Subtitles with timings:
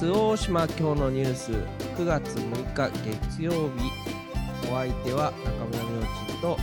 [0.00, 1.52] 周防大島今日のニュース。
[1.52, 3.92] 9月6日月曜日。
[4.72, 6.56] お相手は中村明珍と。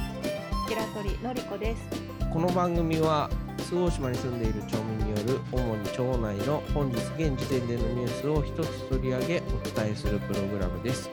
[0.67, 1.87] 平取のりこです。
[2.33, 3.29] この番組は
[3.59, 11.07] 周防大島に住んでいる町民による主に町内の本日現時点でのニュースを一つ取り上げお伝えするプログラムです。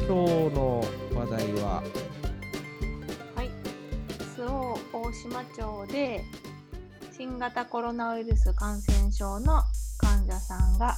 [0.00, 0.84] 今日の
[1.14, 1.82] 話題は？
[3.34, 3.50] はい。
[4.36, 6.22] 周防大島町で
[7.16, 9.62] 新型コロナウイルス感染症の
[10.00, 10.94] 患者さんが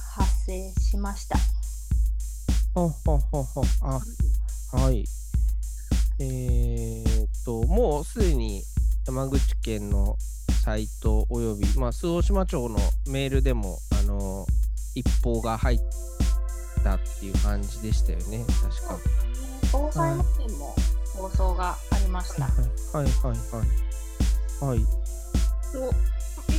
[0.51, 1.37] 発生しました。
[2.75, 3.99] ほほほほあ
[4.77, 5.05] はい。
[6.19, 8.61] えーっと、もうすでに
[9.07, 10.17] 山口県の
[10.63, 12.77] サイトおよび、まあ、周防大島町の
[13.07, 14.45] メールでも、あの
[14.93, 15.79] 一報が入っ
[16.83, 18.99] たっていう感じでしたよね、確か。
[19.71, 20.75] 防災無線も
[21.15, 22.43] 放送がありました。
[22.43, 22.53] はい
[22.93, 23.33] はいは
[24.63, 24.65] い。
[24.65, 24.79] はい。
[25.71, 25.95] と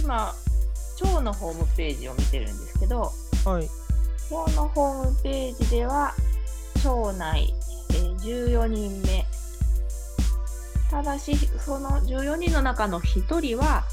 [0.02, 0.34] 今、
[0.96, 3.12] 町のホームページを見てるんですけど、
[3.44, 3.81] はい。
[4.32, 6.14] 町のホームページでは、
[6.82, 7.52] 町内、
[7.90, 9.26] えー14人目。
[10.90, 13.84] ただし、その14人の中の1人は、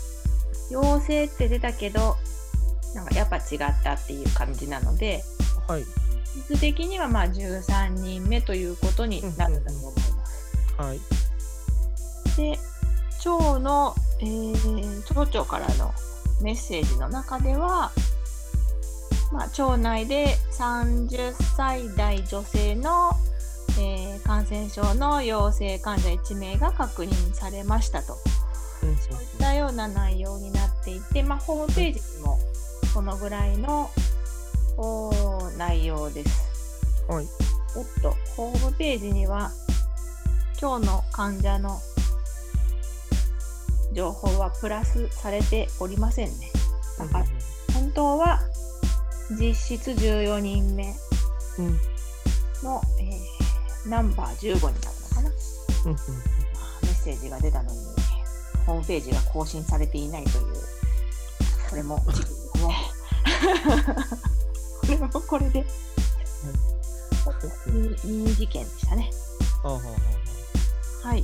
[0.71, 2.15] 陽性って出たけど、
[2.95, 5.23] なんかやっぱ違ったっていう感じなので、
[5.67, 5.83] はい。
[6.47, 10.75] 数的にはまあ13人目ということになると思います。
[10.77, 10.99] はい。
[12.37, 12.57] で、
[13.19, 15.91] 町の、えー町長からの
[16.41, 17.91] メッセージの中では、
[19.31, 23.11] まあ、町内で30歳代女性の、
[23.79, 28.15] えー感染症の陽性患者1名が確認されましたと、
[28.83, 32.37] うんそういったような内容になっていて、まあ、ホームページにも
[32.93, 33.89] このぐらいの
[35.57, 36.49] 内容です。
[37.07, 37.25] はい。
[37.75, 39.51] おっと、ホームページには、
[40.59, 41.79] 今日の患者の
[43.93, 46.51] 情報はプラスされておりませんね。
[46.97, 47.25] だから、
[47.73, 48.39] 本当は
[49.31, 50.95] 実質14人目
[51.59, 51.79] うん。
[52.63, 53.39] の、えー
[53.87, 55.29] ナンバー15になるのかな。
[55.29, 55.93] うん。
[55.93, 55.99] ま
[56.61, 57.77] あメッセージが出たのに、
[58.65, 60.45] ホームページが更新されていないという、
[61.69, 62.75] これも事件ですね。
[64.81, 65.65] これもこれで、
[68.05, 69.09] ミニ事件でしたね。
[69.63, 69.79] あ
[71.07, 71.23] はい。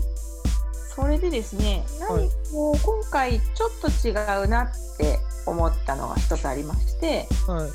[0.96, 4.12] それでですね、はい何もう今回ちょっと違
[4.44, 7.72] うなって思ったのが一つありまして、ははい。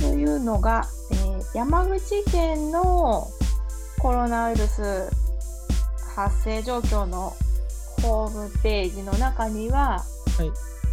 [0.00, 3.26] というのが、えー山口県の
[4.00, 5.08] コロナウイルス
[6.14, 7.32] 発生状況の
[8.02, 10.04] ホームページの中には、
[10.36, 10.50] はい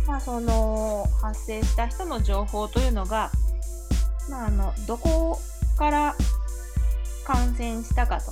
[0.07, 3.31] まあ、その発生した人の情報というのが、
[4.29, 5.37] まあ、あのどこ
[5.77, 6.15] から
[7.25, 8.31] 感染したかと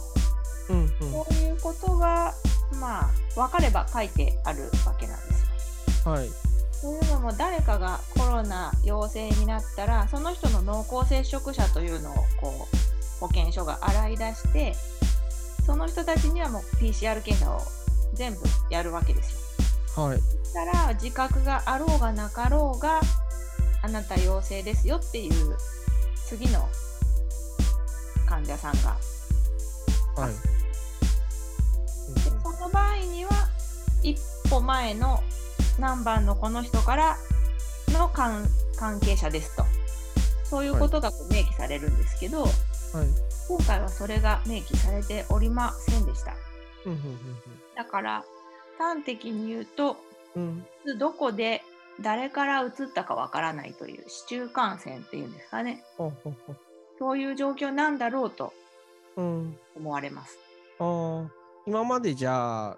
[0.69, 0.89] うんうん。
[1.11, 2.33] そういうことが、
[2.79, 6.11] まあ、分かれば書いてあるわけなんですよ。
[6.11, 6.29] はい。
[6.83, 14.75] というのも誰かがコロナ陽性になったらその人の濃厚接触者というのをこう保健所が洗い出して
[15.65, 17.61] その人たちにはもう PCR 検査を
[18.13, 18.39] 全部
[18.69, 19.57] やるわけです
[19.97, 20.03] よ。
[20.03, 20.19] はい。
[20.19, 22.99] そしたら自覚があろうがなかろうが
[23.81, 25.55] あなた陽性ですよっていう
[26.27, 26.67] 次の
[28.27, 28.97] 患者さんが
[30.21, 30.33] はい。
[32.13, 33.31] でその場合には
[34.03, 34.19] 一
[34.49, 35.23] 歩前の
[35.79, 37.17] 何番のこの人から
[37.89, 38.45] の関
[38.77, 39.63] 関係者ですと
[40.43, 42.49] そういうことが明記されるんですけど、はい。
[43.47, 46.35] 今回はそれが明記されておりませんでした
[46.85, 46.99] うんうん
[47.75, 48.23] だから
[48.77, 49.97] 端的に言うと
[50.35, 50.97] うんうん。
[50.99, 51.63] どこで
[52.01, 56.31] 誰から移ったかわからないという市中感染っていうんですかねほう。
[56.99, 58.53] そういう状況なんだろうと
[59.15, 59.57] うん。
[59.75, 60.37] 思われます
[60.79, 61.31] ああ、
[61.65, 62.77] 今までじゃあ、ん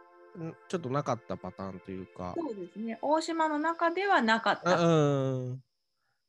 [0.67, 2.33] ちょっとなかったパターンというか。
[2.37, 4.87] そうですね大島の中ではなかっあたう
[5.53, 5.61] ん。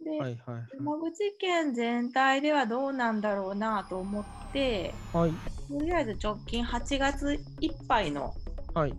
[0.02, 0.36] で、はいはい
[0.78, 5.32] 山口県全体ではどうなんだろうなと思ってはい。
[5.68, 8.34] とりあえず直近8月いっぱいの
[8.74, 8.94] はい。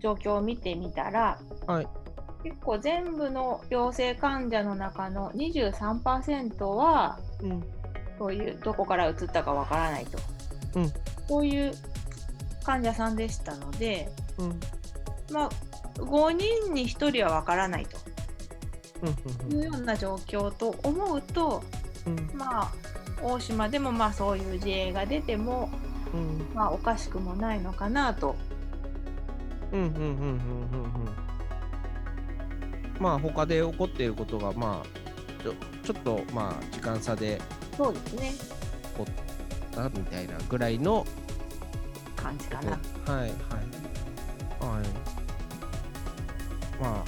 [0.00, 1.88] 状況を見てみたらはい。
[2.42, 7.62] 結構全部の陽性患者の中の23%はうん。
[8.18, 10.18] そういうどこから移ったかわからないと、
[10.76, 10.92] うん
[11.26, 11.72] そういう
[12.64, 14.60] 患者さんでしたので、うん。
[15.32, 15.50] まあ、
[15.94, 17.86] 5人に1人はわからない
[19.02, 19.14] うん。
[19.14, 21.62] というような状況と思うと、
[22.06, 22.30] うん。
[22.34, 22.72] まあ、
[23.22, 25.70] 大島でもまあそういう事例が出ても、
[26.12, 26.54] うん。
[26.54, 28.36] まあ、おかしくもないのかなと。
[29.72, 29.80] うん。
[29.80, 29.86] うん。
[29.86, 29.92] うん。
[29.92, 30.00] うん。
[30.00, 30.14] うん。
[30.14, 31.30] うん。
[32.98, 37.40] まあ、他で起こっていることが、まあ、ちょちょっと、まあ、時間差で
[37.76, 38.32] そうですね。
[38.32, 41.06] 起こったみたいなぐらいの
[42.22, 42.60] 感じか。
[42.62, 42.70] な。
[42.70, 42.80] はい。
[43.08, 43.28] はい。
[43.28, 44.84] はい。
[46.80, 47.04] ま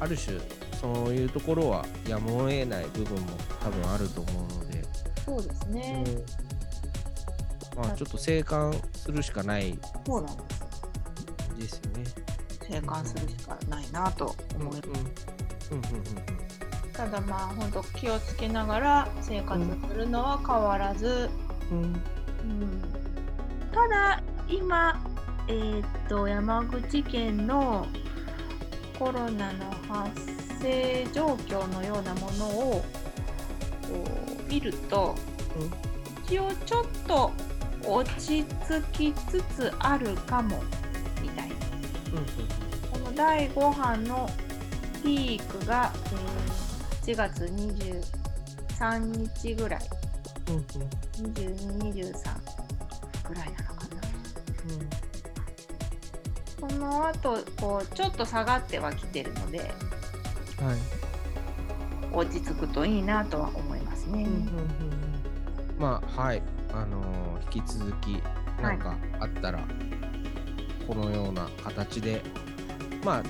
[0.00, 0.38] あ、ある種、
[0.80, 3.28] そそういうところはやむを得ない部分も
[3.62, 4.82] 多分あると思うので、
[5.24, 6.04] そうですね。
[6.06, 11.58] うんまあ、ちょっと静観するしかないそうなんです。
[11.58, 12.04] ですよね。
[12.68, 14.88] 生還するしかないなと思います。
[15.72, 16.44] うんうんうん
[16.94, 21.28] ただまあ本当気をつけながら生活するのは変わらず、
[21.72, 22.83] うんうんうん
[23.74, 25.00] ただ今、
[25.48, 27.86] えーっと山口県の
[28.98, 30.12] コロナの発
[30.60, 32.84] 生状況のようなものを
[34.48, 35.16] 見ると、
[36.24, 37.32] 一応ちょっと
[37.84, 40.62] 落ち着きつつあるかも
[41.20, 41.54] みたいな。
[42.92, 44.30] この第5波の
[45.02, 46.64] ピークが、えー
[47.04, 49.80] 8月23日ぐらい、
[50.48, 50.64] うんうん。
[51.34, 52.14] 22、
[53.24, 53.86] 23ぐらいなのか
[56.60, 56.68] な。
[56.68, 59.70] その後こうちょっと下がってはきてるので、
[60.60, 60.76] うんはい。
[62.12, 64.26] 落ち着くといいなとは思いますね。
[65.78, 66.42] まあはい。
[66.72, 67.24] あのー
[67.54, 68.20] 引き続き
[68.60, 69.60] なんかあったら、
[70.88, 72.20] このような形で
[73.04, 73.22] まあ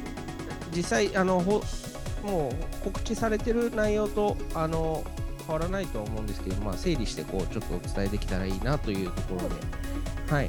[0.74, 1.62] 実際あのほ
[2.22, 5.04] もう告知されてる内容とあの
[5.46, 9.54] 変わらないとは思うんですけど、まあ、整理してこうちょっとお伝えできたらいいなというところで、
[10.32, 10.48] はい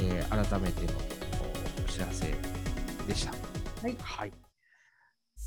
[0.00, 0.98] えー改めての
[1.86, 2.34] お知らせ
[3.06, 3.32] でした。
[3.82, 4.32] はいはい、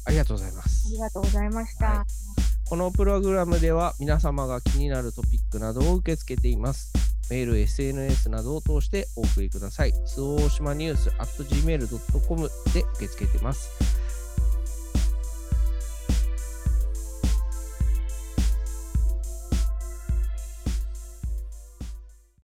[0.06, 0.92] ありがとうございますあ。
[0.94, 1.86] りがとうございました。
[1.86, 2.38] はい
[2.69, 6.92] このプログラムでは皆様が気になるトピックなどを受け付けています。
[7.30, 9.94] メール、SNS などを通してお送りください。
[10.06, 13.69] 周防大島ニュース at gmail.com で受け付けています。